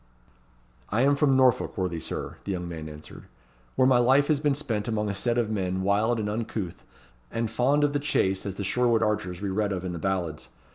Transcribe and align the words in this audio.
"I 0.89 1.03
am 1.03 1.15
from 1.15 1.37
Norfolk, 1.37 1.77
worthy 1.77 1.99
Sir," 1.99 2.37
the 2.43 2.51
young 2.53 2.67
man 2.67 2.89
answered, 2.89 3.25
"where 3.75 3.87
my 3.87 3.99
life 3.99 4.25
has 4.29 4.39
been 4.39 4.55
spent 4.55 4.87
among 4.87 5.09
a 5.09 5.13
set 5.13 5.37
of 5.37 5.51
men 5.51 5.83
wild 5.83 6.19
and 6.19 6.27
uncouth, 6.27 6.83
and 7.29 7.51
fond 7.51 7.83
of 7.83 7.93
the 7.93 7.99
chase 7.99 8.43
as 8.47 8.55
the 8.55 8.63
Sherwood 8.63 9.03
archers 9.03 9.41
we 9.41 9.49
read 9.51 9.71
of 9.71 9.85
in 9.85 9.93
the 9.93 9.99
ballads. 9.99 10.49